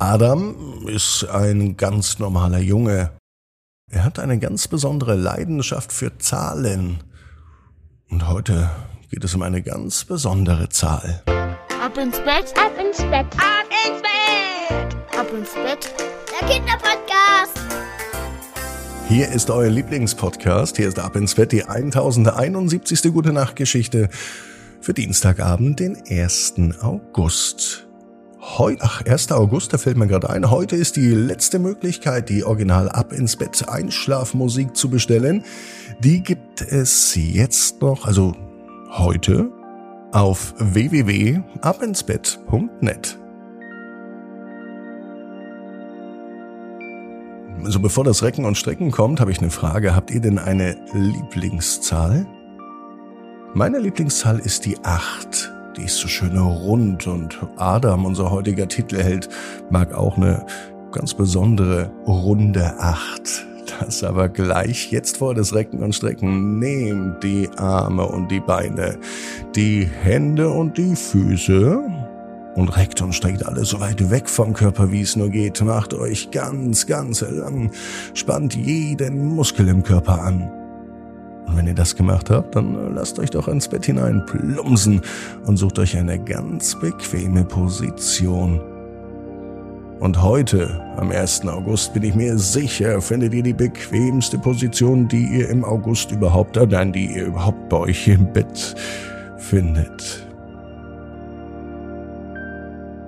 Adam 0.00 0.88
ist 0.88 1.24
ein 1.30 1.76
ganz 1.76 2.18
normaler 2.18 2.58
Junge. 2.58 3.12
Er 3.88 4.02
hat 4.02 4.18
eine 4.18 4.40
ganz 4.40 4.66
besondere 4.66 5.14
Leidenschaft 5.14 5.92
für 5.92 6.18
Zahlen. 6.18 7.04
Und 8.10 8.28
heute 8.28 8.70
geht 9.08 9.22
es 9.22 9.36
um 9.36 9.42
eine 9.42 9.62
ganz 9.62 10.04
besondere 10.04 10.68
Zahl. 10.68 11.22
Ab 11.80 11.96
ins 11.96 12.18
Bett, 12.18 12.52
ab 12.58 12.72
ins 12.76 12.98
Bett, 13.02 13.26
ab 13.36 13.66
ins 13.86 14.02
Bett, 14.02 15.16
ab 15.16 15.32
ins 15.32 15.54
Bett. 15.54 15.94
Der 16.40 16.48
Kinderpodcast. 16.48 17.60
Hier 19.06 19.28
ist 19.28 19.48
euer 19.48 19.70
Lieblingspodcast. 19.70 20.76
Hier 20.76 20.88
ist 20.88 20.98
Ab 20.98 21.14
ins 21.14 21.36
Bett 21.36 21.52
die 21.52 21.66
1071. 21.66 23.12
Gute 23.12 23.32
Nacht 23.32 23.54
Geschichte 23.54 24.08
für 24.80 24.92
Dienstagabend, 24.92 25.78
den 25.78 26.02
1. 26.08 26.54
August. 26.82 27.86
Heute, 28.46 28.84
ach, 28.84 29.02
1. 29.04 29.32
August, 29.32 29.72
da 29.72 29.78
fällt 29.78 29.96
mir 29.96 30.06
gerade 30.06 30.28
ein, 30.28 30.50
heute 30.50 30.76
ist 30.76 30.96
die 30.96 31.08
letzte 31.08 31.58
Möglichkeit, 31.58 32.28
die 32.28 32.44
Original 32.44 32.90
Ab 32.90 33.14
ins 33.14 33.36
Bett 33.36 33.66
Einschlafmusik 33.66 34.76
zu 34.76 34.90
bestellen. 34.90 35.44
Die 36.00 36.22
gibt 36.22 36.60
es 36.60 37.16
jetzt 37.16 37.80
noch, 37.80 38.06
also 38.06 38.36
heute, 38.90 39.50
auf 40.12 40.52
www.abinsbett.net. 40.58 43.18
Also 47.64 47.80
bevor 47.80 48.04
das 48.04 48.22
Recken 48.22 48.44
und 48.44 48.58
Strecken 48.58 48.90
kommt, 48.90 49.20
habe 49.20 49.32
ich 49.32 49.38
eine 49.38 49.48
Frage. 49.50 49.96
Habt 49.96 50.10
ihr 50.10 50.20
denn 50.20 50.38
eine 50.38 50.76
Lieblingszahl? 50.92 52.26
Meine 53.54 53.78
Lieblingszahl 53.78 54.38
ist 54.38 54.66
die 54.66 54.76
8. 54.84 55.53
Die 55.76 55.84
ist 55.84 55.96
so 55.96 56.06
schön 56.06 56.38
rund 56.38 57.06
und 57.08 57.38
Adam, 57.56 58.04
unser 58.04 58.30
heutiger 58.30 58.68
Titelheld, 58.68 59.28
mag 59.70 59.92
auch 59.92 60.16
eine 60.16 60.46
ganz 60.92 61.14
besondere 61.14 61.90
runde 62.06 62.78
Acht. 62.78 63.46
Das 63.80 64.04
aber 64.04 64.28
gleich 64.28 64.92
jetzt 64.92 65.16
vor 65.16 65.34
das 65.34 65.52
Recken 65.52 65.82
und 65.82 65.94
Strecken. 65.94 66.60
Nehmt 66.60 67.24
die 67.24 67.48
Arme 67.56 68.06
und 68.06 68.30
die 68.30 68.38
Beine, 68.38 68.98
die 69.56 69.84
Hände 69.84 70.48
und 70.48 70.78
die 70.78 70.94
Füße 70.94 71.82
und 72.54 72.76
reckt 72.76 73.02
und 73.02 73.12
streckt 73.12 73.44
alles 73.44 73.70
so 73.70 73.80
weit 73.80 74.10
weg 74.10 74.28
vom 74.28 74.52
Körper, 74.52 74.92
wie 74.92 75.00
es 75.00 75.16
nur 75.16 75.30
geht. 75.30 75.60
Macht 75.62 75.92
euch 75.92 76.30
ganz, 76.30 76.86
ganz 76.86 77.22
lang, 77.22 77.72
spannt 78.12 78.54
jeden 78.54 79.34
Muskel 79.34 79.66
im 79.68 79.82
Körper 79.82 80.22
an. 80.22 80.63
Und 81.46 81.56
wenn 81.56 81.66
ihr 81.66 81.74
das 81.74 81.94
gemacht 81.94 82.30
habt, 82.30 82.56
dann 82.56 82.94
lasst 82.94 83.18
euch 83.18 83.30
doch 83.30 83.48
ins 83.48 83.68
Bett 83.68 83.86
hinein 83.86 84.24
plumpsen 84.26 85.00
und 85.44 85.56
sucht 85.56 85.78
euch 85.78 85.96
eine 85.96 86.18
ganz 86.18 86.78
bequeme 86.80 87.44
Position. 87.44 88.60
Und 90.00 90.20
heute, 90.20 90.82
am 90.96 91.10
1. 91.10 91.46
August, 91.46 91.94
bin 91.94 92.02
ich 92.02 92.14
mir 92.14 92.36
sicher, 92.36 93.00
findet 93.00 93.32
ihr 93.32 93.42
die 93.42 93.52
bequemste 93.52 94.38
Position, 94.38 95.08
die 95.08 95.24
ihr 95.24 95.48
im 95.48 95.64
August 95.64 96.10
überhaupt, 96.10 96.56
äh, 96.56 96.66
nein, 96.66 96.92
die 96.92 97.06
ihr 97.06 97.26
überhaupt 97.26 97.68
bei 97.68 97.78
euch 97.78 98.08
im 98.08 98.32
Bett 98.32 98.74
findet. 99.38 100.26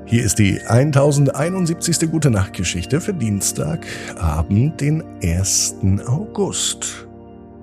Hier 0.07 0.23
ist 0.23 0.39
die 0.39 0.61
1071. 0.65 2.11
Gute 2.11 2.31
Nacht 2.31 2.53
Geschichte 2.53 3.01
für 3.01 3.13
Dienstagabend, 3.13 4.81
den 4.81 5.03
1. 5.21 5.75
August. 6.07 7.06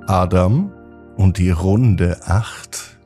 Adam 0.08 0.74
und 1.16 1.38
die 1.38 1.52
runde 1.52 2.20
Acht. 2.26 2.98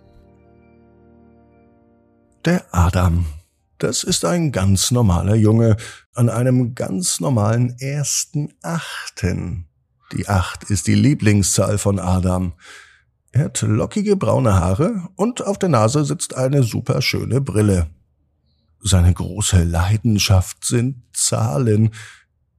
Der 2.44 2.66
Adam, 2.72 3.28
das 3.78 4.04
ist 4.04 4.26
ein 4.26 4.52
ganz 4.52 4.90
normaler 4.90 5.36
Junge 5.36 5.78
an 6.16 6.30
einem 6.30 6.74
ganz 6.74 7.20
normalen 7.20 7.78
ersten 7.80 8.52
Achten. 8.64 9.68
Die 10.12 10.28
Acht 10.28 10.64
ist 10.72 10.88
die 10.88 10.96
Lieblingszahl 10.96 11.78
von 11.78 12.00
Adam. 12.00 12.54
Er 13.32 13.46
hat 13.46 13.62
lockige 13.62 14.16
braune 14.16 14.56
Haare 14.56 15.08
und 15.16 15.46
auf 15.46 15.60
der 15.60 15.70
Nase 15.70 16.04
sitzt 16.04 16.36
eine 16.36 16.64
superschöne 16.64 17.42
Brille. 17.42 17.92
Seine 18.82 19.14
große 19.14 19.64
Leidenschaft 19.64 20.66
sind 20.66 21.04
Zahlen, 21.14 21.92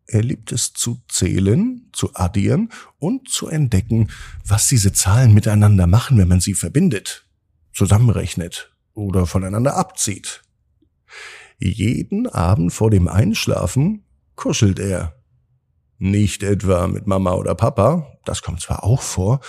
er 0.08 0.22
liebt 0.22 0.52
es 0.52 0.72
zu 0.72 1.02
zählen, 1.08 1.88
zu 1.92 2.14
addieren 2.14 2.70
und 2.98 3.28
zu 3.28 3.46
entdecken, 3.46 4.10
was 4.44 4.66
diese 4.66 4.92
Zahlen 4.92 5.34
miteinander 5.34 5.86
machen, 5.86 6.16
wenn 6.18 6.28
man 6.28 6.40
sie 6.40 6.54
verbindet, 6.54 7.26
zusammenrechnet 7.74 8.74
oder 8.94 9.26
voneinander 9.26 9.76
abzieht. 9.76 10.42
Jeden 11.58 12.26
Abend 12.26 12.72
vor 12.72 12.90
dem 12.90 13.06
Einschlafen 13.06 14.04
kuschelt 14.34 14.78
er. 14.78 15.14
Nicht 15.98 16.42
etwa 16.42 16.86
mit 16.86 17.06
Mama 17.06 17.32
oder 17.32 17.54
Papa, 17.54 18.18
das 18.24 18.42
kommt 18.42 18.62
zwar 18.62 18.84
auch 18.84 19.02
vor, 19.02 19.40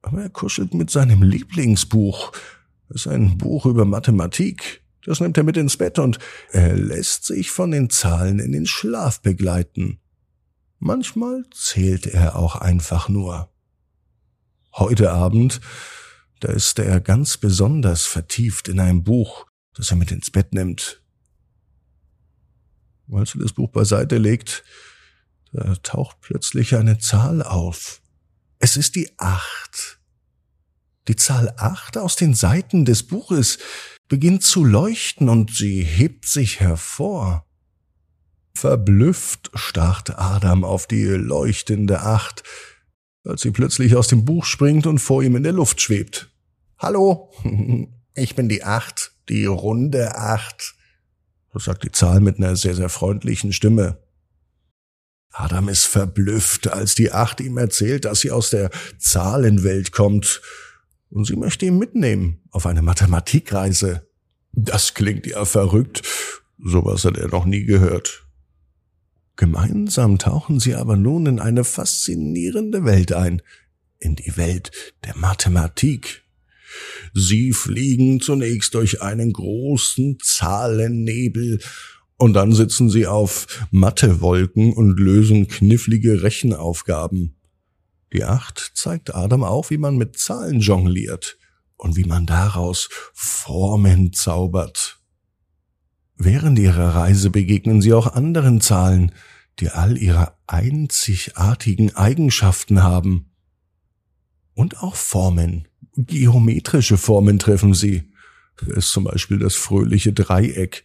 aber 0.00 0.22
er 0.22 0.30
kuschelt 0.30 0.72
mit 0.72 0.90
seinem 0.90 1.22
Lieblingsbuch. 1.22 2.32
Das 2.88 3.02
ist 3.02 3.08
ein 3.08 3.36
Buch 3.36 3.66
über 3.66 3.84
Mathematik. 3.84 4.83
Das 5.04 5.20
nimmt 5.20 5.36
er 5.36 5.44
mit 5.44 5.56
ins 5.56 5.76
Bett 5.76 5.98
und 5.98 6.18
er 6.50 6.74
lässt 6.74 7.26
sich 7.26 7.50
von 7.50 7.70
den 7.70 7.90
Zahlen 7.90 8.38
in 8.38 8.52
den 8.52 8.66
Schlaf 8.66 9.20
begleiten. 9.20 10.00
Manchmal 10.78 11.44
zählt 11.52 12.06
er 12.06 12.36
auch 12.36 12.56
einfach 12.56 13.08
nur. 13.08 13.50
Heute 14.72 15.12
Abend, 15.12 15.60
da 16.40 16.52
ist 16.52 16.78
er 16.78 17.00
ganz 17.00 17.36
besonders 17.36 18.06
vertieft 18.06 18.68
in 18.68 18.80
ein 18.80 19.04
Buch, 19.04 19.46
das 19.74 19.90
er 19.90 19.96
mit 19.96 20.10
ins 20.10 20.30
Bett 20.30 20.52
nimmt. 20.52 21.02
Als 23.12 23.34
er 23.34 23.40
das 23.40 23.52
Buch 23.52 23.70
beiseite 23.70 24.16
legt, 24.16 24.64
da 25.52 25.74
taucht 25.76 26.20
plötzlich 26.20 26.74
eine 26.74 26.98
Zahl 26.98 27.42
auf. 27.42 28.00
Es 28.58 28.76
ist 28.76 28.94
die 28.96 29.10
Acht. 29.18 30.00
Die 31.06 31.16
Zahl 31.16 31.52
acht 31.58 31.98
aus 31.98 32.16
den 32.16 32.34
Seiten 32.34 32.86
des 32.86 33.02
Buches, 33.02 33.58
beginnt 34.08 34.42
zu 34.42 34.64
leuchten 34.64 35.28
und 35.28 35.54
sie 35.54 35.82
hebt 35.82 36.26
sich 36.26 36.60
hervor. 36.60 37.46
Verblüfft 38.54 39.50
starrt 39.54 40.18
Adam 40.18 40.64
auf 40.64 40.86
die 40.86 41.04
leuchtende 41.04 42.00
Acht, 42.00 42.42
als 43.24 43.42
sie 43.42 43.50
plötzlich 43.50 43.96
aus 43.96 44.08
dem 44.08 44.24
Buch 44.24 44.44
springt 44.44 44.86
und 44.86 44.98
vor 44.98 45.22
ihm 45.22 45.36
in 45.36 45.42
der 45.42 45.52
Luft 45.52 45.80
schwebt. 45.80 46.30
Hallo, 46.78 47.32
ich 48.14 48.34
bin 48.36 48.48
die 48.48 48.62
Acht, 48.62 49.12
die 49.28 49.46
runde 49.46 50.16
Acht, 50.16 50.74
so 51.52 51.58
sagt 51.58 51.84
die 51.84 51.92
Zahl 51.92 52.20
mit 52.20 52.38
einer 52.38 52.56
sehr, 52.56 52.74
sehr 52.74 52.88
freundlichen 52.88 53.52
Stimme. 53.52 53.98
Adam 55.30 55.68
ist 55.68 55.84
verblüfft, 55.84 56.68
als 56.68 56.94
die 56.94 57.10
Acht 57.10 57.40
ihm 57.40 57.58
erzählt, 57.58 58.04
dass 58.04 58.20
sie 58.20 58.30
aus 58.30 58.50
der 58.50 58.70
Zahlenwelt 58.98 59.90
kommt 59.90 60.40
und 61.14 61.26
sie 61.26 61.36
möchte 61.36 61.64
ihn 61.64 61.78
mitnehmen 61.78 62.40
auf 62.50 62.66
eine 62.66 62.82
Mathematikreise. 62.82 64.06
Das 64.52 64.94
klingt 64.94 65.26
ja 65.26 65.44
verrückt. 65.44 66.02
Sowas 66.58 67.04
hat 67.04 67.16
er 67.16 67.28
noch 67.28 67.44
nie 67.44 67.64
gehört. 67.64 68.26
Gemeinsam 69.36 70.18
tauchen 70.18 70.58
sie 70.58 70.74
aber 70.74 70.96
nun 70.96 71.26
in 71.26 71.38
eine 71.38 71.62
faszinierende 71.62 72.84
Welt 72.84 73.12
ein, 73.12 73.42
in 74.00 74.16
die 74.16 74.36
Welt 74.36 74.72
der 75.04 75.16
Mathematik. 75.16 76.24
Sie 77.14 77.52
fliegen 77.52 78.20
zunächst 78.20 78.74
durch 78.74 79.00
einen 79.00 79.32
großen 79.32 80.18
Zahlennebel, 80.20 81.60
und 82.16 82.32
dann 82.34 82.52
sitzen 82.52 82.90
sie 82.90 83.08
auf 83.08 83.66
Mathewolken 83.70 84.72
und 84.72 84.98
lösen 84.98 85.48
knifflige 85.48 86.22
Rechenaufgaben. 86.22 87.36
Die 88.14 88.24
Acht 88.24 88.72
zeigt 88.74 89.14
Adam 89.14 89.42
auch, 89.42 89.70
wie 89.70 89.76
man 89.76 89.96
mit 89.96 90.16
Zahlen 90.16 90.60
jongliert 90.60 91.36
und 91.76 91.96
wie 91.96 92.04
man 92.04 92.26
daraus 92.26 92.88
Formen 93.12 94.12
zaubert. 94.12 95.00
Während 96.16 96.60
ihrer 96.60 96.94
Reise 96.94 97.30
begegnen 97.30 97.82
sie 97.82 97.92
auch 97.92 98.06
anderen 98.06 98.60
Zahlen, 98.60 99.12
die 99.58 99.70
all 99.70 99.98
ihre 99.98 100.38
einzigartigen 100.46 101.96
Eigenschaften 101.96 102.84
haben. 102.84 103.32
Und 104.54 104.78
auch 104.78 104.94
Formen, 104.94 105.66
geometrische 105.96 106.96
Formen 106.96 107.40
treffen 107.40 107.74
sie. 107.74 108.12
Da 108.58 108.72
ist 108.74 108.90
zum 108.90 109.02
Beispiel 109.02 109.40
das 109.40 109.56
fröhliche 109.56 110.12
Dreieck. 110.12 110.84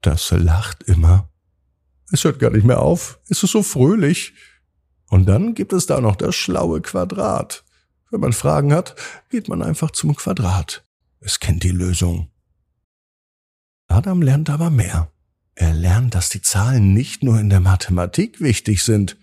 Das 0.00 0.30
lacht 0.30 0.84
immer. 0.84 1.28
Es 2.12 2.22
hört 2.22 2.38
gar 2.38 2.50
nicht 2.50 2.64
mehr 2.64 2.80
auf. 2.80 3.18
Es 3.28 3.42
ist 3.42 3.50
so 3.50 3.64
fröhlich. 3.64 4.34
Und 5.12 5.26
dann 5.26 5.52
gibt 5.52 5.74
es 5.74 5.84
da 5.84 6.00
noch 6.00 6.16
das 6.16 6.34
schlaue 6.34 6.80
Quadrat. 6.80 7.64
Wenn 8.10 8.20
man 8.20 8.32
Fragen 8.32 8.72
hat, 8.72 8.96
geht 9.28 9.46
man 9.46 9.62
einfach 9.62 9.90
zum 9.90 10.16
Quadrat. 10.16 10.86
Es 11.20 11.38
kennt 11.38 11.64
die 11.64 11.70
Lösung. 11.70 12.30
Adam 13.88 14.22
lernt 14.22 14.48
aber 14.48 14.70
mehr. 14.70 15.12
Er 15.54 15.74
lernt, 15.74 16.14
dass 16.14 16.30
die 16.30 16.40
Zahlen 16.40 16.94
nicht 16.94 17.22
nur 17.22 17.38
in 17.38 17.50
der 17.50 17.60
Mathematik 17.60 18.40
wichtig 18.40 18.84
sind, 18.84 19.18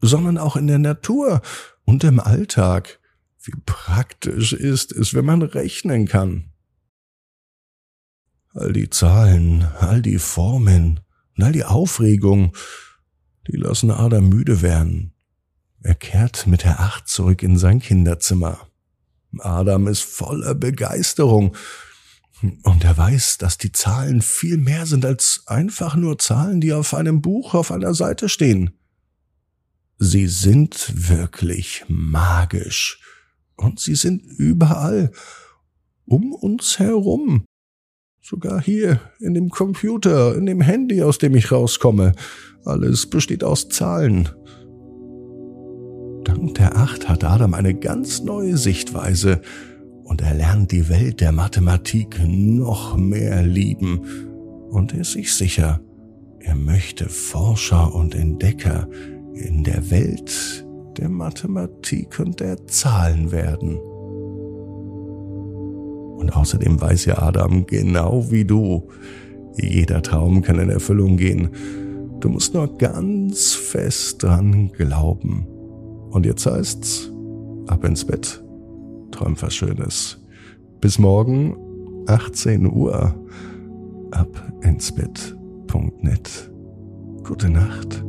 sondern 0.00 0.38
auch 0.38 0.56
in 0.56 0.66
der 0.66 0.78
Natur 0.78 1.42
und 1.84 2.02
im 2.02 2.18
Alltag. 2.18 2.98
Wie 3.42 3.52
praktisch 3.66 4.54
ist 4.54 4.92
es, 4.92 5.12
wenn 5.12 5.26
man 5.26 5.42
rechnen 5.42 6.08
kann. 6.08 6.52
All 8.54 8.72
die 8.72 8.88
Zahlen, 8.88 9.64
all 9.78 10.00
die 10.00 10.18
Formen, 10.18 11.00
Und 11.36 11.44
all 11.44 11.52
die 11.52 11.64
Aufregung, 11.64 12.56
die 13.48 13.56
lassen 13.56 13.90
Adam 13.90 14.28
müde 14.28 14.62
werden. 14.62 15.12
Er 15.82 15.94
kehrt 15.94 16.46
mit 16.46 16.64
der 16.64 16.80
Acht 16.80 17.08
zurück 17.08 17.42
in 17.42 17.58
sein 17.58 17.80
Kinderzimmer. 17.80 18.66
Adam 19.38 19.86
ist 19.86 20.02
voller 20.02 20.54
Begeisterung. 20.54 21.56
Und 22.62 22.84
er 22.84 22.96
weiß, 22.96 23.38
dass 23.38 23.56
die 23.56 23.72
Zahlen 23.72 24.20
viel 24.20 24.58
mehr 24.58 24.84
sind 24.84 25.04
als 25.04 25.44
einfach 25.46 25.96
nur 25.96 26.18
Zahlen, 26.18 26.60
die 26.60 26.72
auf 26.72 26.92
einem 26.92 27.22
Buch 27.22 27.54
auf 27.54 27.72
einer 27.72 27.94
Seite 27.94 28.28
stehen. 28.28 28.70
Sie 29.98 30.26
sind 30.26 31.08
wirklich 31.08 31.84
magisch. 31.88 33.00
Und 33.56 33.80
sie 33.80 33.94
sind 33.94 34.22
überall. 34.22 35.12
Um 36.04 36.34
uns 36.34 36.78
herum. 36.78 37.45
Sogar 38.28 38.60
hier, 38.60 38.98
in 39.20 39.34
dem 39.34 39.50
Computer, 39.50 40.34
in 40.34 40.46
dem 40.46 40.60
Handy, 40.60 41.00
aus 41.00 41.18
dem 41.18 41.36
ich 41.36 41.52
rauskomme. 41.52 42.10
Alles 42.64 43.06
besteht 43.08 43.44
aus 43.44 43.68
Zahlen. 43.68 44.28
Dank 46.24 46.56
der 46.56 46.74
Acht 46.74 47.08
hat 47.08 47.22
Adam 47.22 47.54
eine 47.54 47.72
ganz 47.72 48.24
neue 48.24 48.56
Sichtweise 48.56 49.42
und 50.02 50.22
er 50.22 50.34
lernt 50.34 50.72
die 50.72 50.88
Welt 50.88 51.20
der 51.20 51.30
Mathematik 51.30 52.20
noch 52.26 52.96
mehr 52.96 53.44
lieben 53.44 54.00
und 54.70 54.92
ist 54.92 55.12
sich 55.12 55.32
sicher, 55.32 55.80
er 56.40 56.56
möchte 56.56 57.08
Forscher 57.08 57.94
und 57.94 58.16
Entdecker 58.16 58.88
in 59.34 59.62
der 59.62 59.88
Welt 59.88 60.66
der 60.98 61.10
Mathematik 61.10 62.18
und 62.18 62.40
der 62.40 62.66
Zahlen 62.66 63.30
werden. 63.30 63.78
Und 66.16 66.34
außerdem 66.34 66.80
weiß 66.80 67.04
ja 67.06 67.18
Adam 67.18 67.66
genau 67.66 68.30
wie 68.30 68.44
du, 68.44 68.88
jeder 69.56 70.02
Traum 70.02 70.42
kann 70.42 70.58
in 70.58 70.70
Erfüllung 70.70 71.16
gehen. 71.16 71.50
Du 72.20 72.28
musst 72.28 72.54
nur 72.54 72.76
ganz 72.78 73.54
fest 73.54 74.22
dran 74.22 74.70
glauben. 74.72 75.46
Und 76.10 76.26
jetzt 76.26 76.46
heißt's, 76.46 77.10
ab 77.66 77.84
ins 77.84 78.04
Bett. 78.04 78.42
Träum 79.10 79.34
was 79.40 79.54
Schönes. 79.54 80.22
Bis 80.80 80.98
morgen, 80.98 81.56
18 82.06 82.66
Uhr. 82.66 83.14
Ab 84.10 84.52
ins 84.62 84.92
Bett.net. 84.92 86.50
Gute 87.24 87.50
Nacht. 87.50 88.04